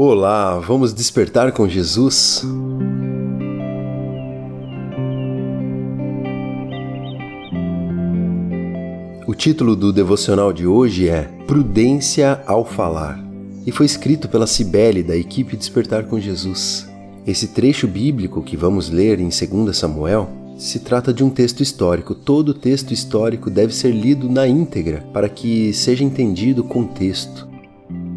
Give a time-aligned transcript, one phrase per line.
[0.00, 2.44] Olá, vamos despertar com Jesus?
[9.26, 13.18] O título do devocional de hoje é Prudência ao Falar
[13.66, 16.88] e foi escrito pela Cibele da equipe Despertar com Jesus.
[17.26, 22.14] Esse trecho bíblico que vamos ler em 2 Samuel se trata de um texto histórico.
[22.14, 27.47] Todo texto histórico deve ser lido na íntegra para que seja entendido o contexto.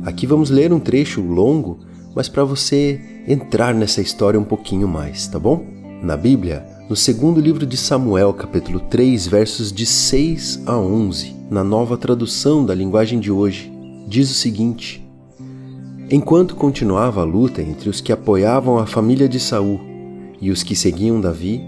[0.04, 1.80] Aqui vamos ler um trecho longo,
[2.16, 5.64] mas para você entrar nessa história um pouquinho mais, tá bom?
[6.02, 11.64] Na Bíblia, no segundo livro de Samuel, capítulo 3, versos de 6 a 11, na
[11.64, 13.72] nova tradução da linguagem de hoje,
[14.08, 15.08] diz o seguinte:
[16.10, 19.80] Enquanto continuava a luta entre os que apoiavam a família de Saul
[20.42, 21.62] e os que seguiam Davi,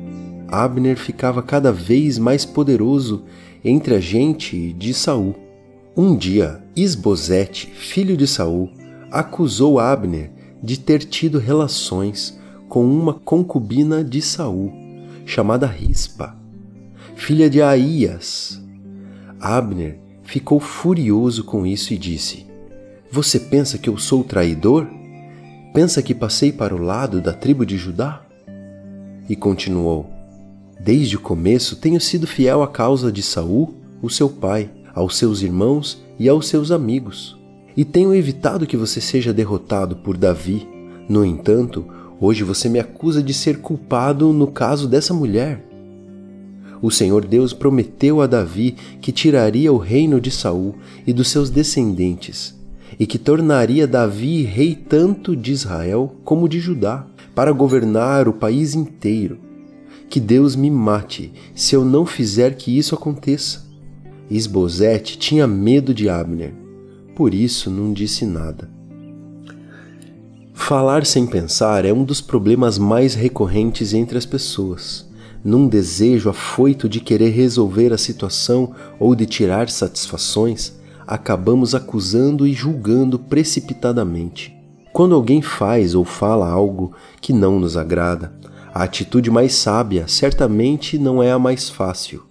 [0.47, 3.23] Abner ficava cada vez mais poderoso
[3.63, 5.35] entre a gente de Saul.
[5.95, 8.71] Um dia, Isbosete, filho de Saul,
[9.11, 14.73] acusou Abner de ter tido relações com uma concubina de Saul,
[15.23, 16.35] chamada Rispa,
[17.15, 18.59] filha de Aías.
[19.39, 22.47] Abner ficou furioso com isso e disse:
[23.11, 24.87] Você pensa que eu sou traidor?
[25.75, 28.25] Pensa que passei para o lado da tribo de Judá?
[29.29, 30.09] E continuou:
[30.79, 35.41] Desde o começo tenho sido fiel à causa de Saul, o seu pai aos seus
[35.41, 37.37] irmãos e aos seus amigos.
[37.75, 40.67] E tenho evitado que você seja derrotado por Davi.
[41.09, 41.85] No entanto,
[42.19, 45.65] hoje você me acusa de ser culpado no caso dessa mulher.
[46.81, 50.75] O Senhor Deus prometeu a Davi que tiraria o reino de Saul
[51.07, 52.53] e dos seus descendentes,
[52.99, 58.75] e que tornaria Davi rei tanto de Israel como de Judá, para governar o país
[58.75, 59.39] inteiro.
[60.09, 63.63] Que Deus me mate se eu não fizer que isso aconteça.
[64.29, 66.53] Isbosete tinha medo de Abner,
[67.13, 68.69] por isso não disse nada.
[70.53, 75.05] Falar sem pensar é um dos problemas mais recorrentes entre as pessoas.
[75.43, 80.73] Num desejo afoito de querer resolver a situação ou de tirar satisfações,
[81.05, 84.55] acabamos acusando e julgando precipitadamente.
[84.93, 88.33] Quando alguém faz ou fala algo que não nos agrada,
[88.73, 92.23] a atitude mais sábia certamente não é a mais fácil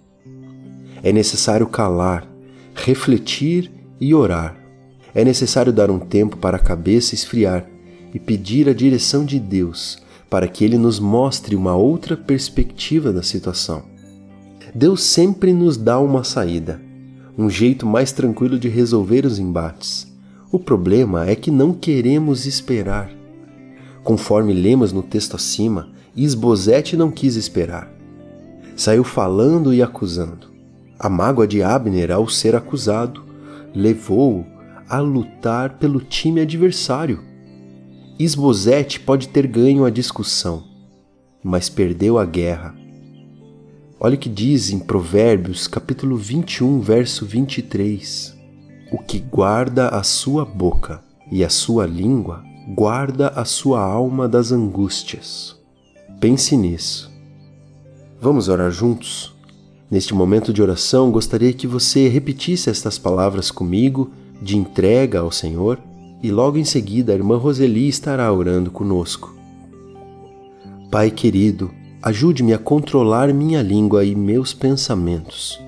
[1.03, 2.25] é necessário calar,
[2.73, 3.69] refletir
[3.99, 4.55] e orar.
[5.13, 7.69] É necessário dar um tempo para a cabeça esfriar
[8.13, 13.21] e pedir a direção de Deus para que Ele nos mostre uma outra perspectiva da
[13.21, 13.83] situação.
[14.73, 16.81] Deus sempre nos dá uma saída,
[17.37, 20.11] um jeito mais tranquilo de resolver os embates.
[20.51, 23.11] O problema é que não queremos esperar.
[24.03, 27.91] Conforme lemos no texto acima, Isbosete não quis esperar.
[28.75, 30.52] Saiu falando e acusando.
[30.99, 33.23] A mágoa de Abner ao ser acusado
[33.73, 34.45] levou-o
[34.87, 37.21] a lutar pelo time adversário.
[38.19, 40.63] Isbosete pode ter ganho a discussão,
[41.43, 42.75] mas perdeu a guerra.
[43.99, 48.37] Olha o que diz em Provérbios, capítulo 21, verso 23.
[48.91, 52.43] O que guarda a sua boca e a sua língua,
[52.75, 55.55] guarda a sua alma das angústias.
[56.19, 57.11] Pense nisso.
[58.21, 59.33] Vamos orar juntos?
[59.93, 64.09] Neste momento de oração, gostaria que você repetisse estas palavras comigo
[64.41, 65.77] de entrega ao Senhor
[66.23, 69.35] e logo em seguida a irmã Roseli estará orando conosco.
[70.89, 71.69] Pai querido,
[72.01, 75.61] ajude-me a controlar minha língua e meus pensamentos.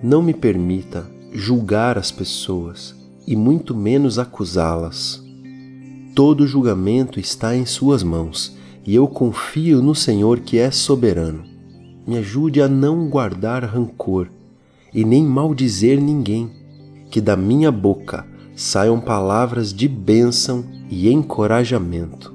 [0.00, 2.94] Não me permita julgar as pessoas
[3.26, 5.20] e muito menos acusá-las.
[6.14, 8.56] Todo julgamento está em Suas mãos
[8.86, 11.53] e eu confio no Senhor que é soberano
[12.06, 14.28] me ajude a não guardar rancor
[14.92, 16.50] e nem maldizer ninguém,
[17.10, 22.32] que da minha boca saiam palavras de bênção e encorajamento.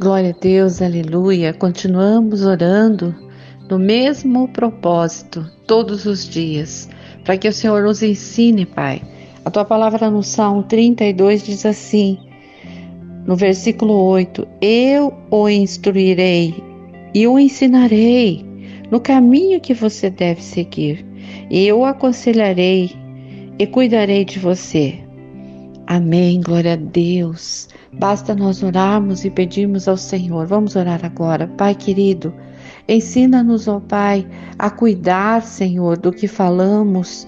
[0.00, 1.52] Glória a Deus, aleluia.
[1.52, 3.14] Continuamos orando
[3.68, 6.88] no mesmo propósito todos os dias,
[7.24, 9.02] para que o Senhor nos ensine, Pai.
[9.44, 12.18] A tua palavra no Salmo 32 diz assim,
[13.26, 16.67] no versículo 8: Eu o instruirei
[17.14, 18.44] e o ensinarei
[18.90, 21.04] no caminho que você deve seguir.
[21.50, 22.92] E eu o aconselharei
[23.58, 24.98] e cuidarei de você.
[25.86, 27.68] Amém, glória a Deus.
[27.92, 30.46] Basta nós orarmos e pedirmos ao Senhor.
[30.46, 31.46] Vamos orar agora.
[31.46, 32.34] Pai querido,
[32.86, 34.26] ensina-nos, ó Pai,
[34.58, 37.26] a cuidar, Senhor, do que falamos,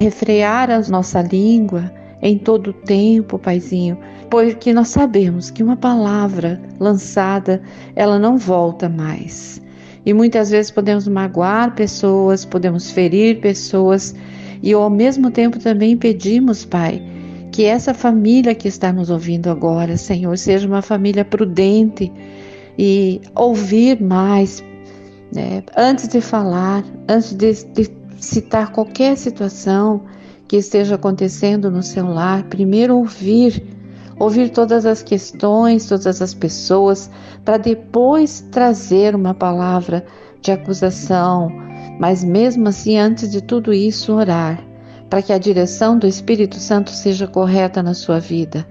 [0.00, 6.60] refrear a nossa língua em todo o tempo, Paizinho, porque nós sabemos que uma palavra
[6.78, 7.62] lançada,
[7.96, 9.60] ela não volta mais.
[10.04, 14.14] E muitas vezes podemos magoar pessoas, podemos ferir pessoas,
[14.62, 17.02] e ao mesmo tempo também pedimos, Pai,
[17.52, 22.10] Que essa família que está nos ouvindo agora, Senhor, seja uma família prudente
[22.78, 24.62] e ouvir mais,
[25.34, 25.62] né?
[25.76, 30.02] antes de falar, antes de, de citar qualquer situação
[30.50, 33.62] que esteja acontecendo no seu lar, primeiro ouvir,
[34.18, 37.08] ouvir todas as questões, todas as pessoas,
[37.44, 40.04] para depois trazer uma palavra
[40.42, 41.52] de acusação,
[42.00, 44.60] mas mesmo assim, antes de tudo isso, orar,
[45.08, 48.66] para que a direção do Espírito Santo seja correta na sua vida.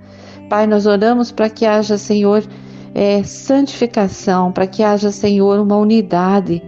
[0.50, 2.44] Pai, nós oramos para que haja, Senhor,
[2.94, 6.62] é, santificação, para que haja, Senhor, uma unidade.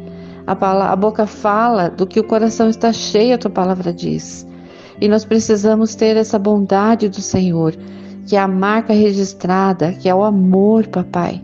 [0.47, 4.49] A, palavra, a boca fala do que o coração está cheio, a tua palavra diz.
[5.01, 7.75] E nós precisamos ter essa bondade do Senhor,
[8.27, 11.41] que é a marca registrada, que é o amor, papai.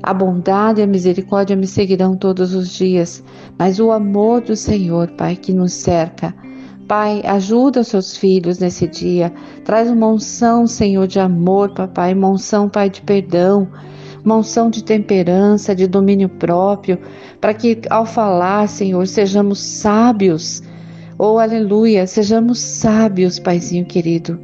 [0.00, 3.22] A bondade e a misericórdia me seguirão todos os dias,
[3.58, 6.34] mas o amor do Senhor, Pai, que nos cerca.
[6.88, 9.32] Pai, ajuda os seus filhos nesse dia.
[9.64, 13.68] Traz uma unção, Senhor, de amor, papai, uma unção, Pai, de perdão,
[14.24, 16.98] uma unção de temperança, de domínio próprio,
[17.40, 20.62] para que ao falar, Senhor, sejamos sábios.
[21.22, 24.40] Oh, aleluia, sejamos sábios, Paizinho querido.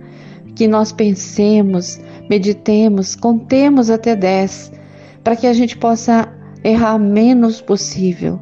[0.54, 4.70] Que nós pensemos, meditemos, contemos até dez,
[5.24, 6.28] para que a gente possa
[6.62, 8.38] errar menos possível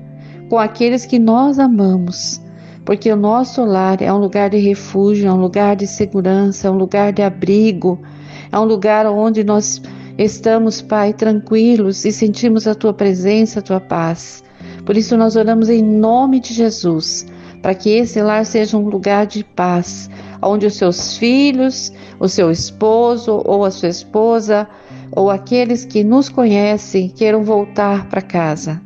[0.51, 2.43] com aqueles que nós amamos,
[2.85, 6.71] porque o nosso lar é um lugar de refúgio, é um lugar de segurança, é
[6.73, 8.01] um lugar de abrigo,
[8.51, 9.81] é um lugar onde nós
[10.17, 14.45] Estamos, Pai, tranquilos e sentimos a tua presença, a tua paz.
[14.85, 17.27] Por isso nós oramos em nome de Jesus,
[17.65, 20.11] para que esse lar seja um lugar de paz,
[20.43, 21.91] onde os seus filhos,
[22.21, 24.69] o seu esposo ou a sua esposa,
[25.11, 28.83] ou aqueles que nos conhecem queiram voltar para casa.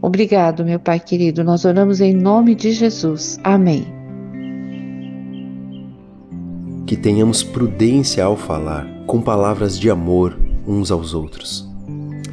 [0.00, 1.44] Obrigado, meu Pai querido.
[1.44, 3.38] Nós oramos em nome de Jesus.
[3.44, 3.84] Amém.
[6.86, 11.70] Que tenhamos prudência ao falar, com palavras de amor uns aos outros.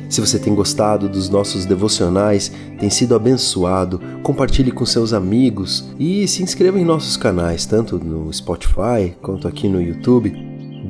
[0.09, 6.27] Se você tem gostado dos nossos devocionais, tem sido abençoado, compartilhe com seus amigos e
[6.27, 10.33] se inscreva em nossos canais, tanto no Spotify quanto aqui no YouTube.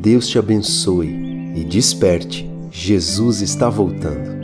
[0.02, 2.50] Deus te abençoe e desperte.
[2.72, 4.39] Jesus está voltando.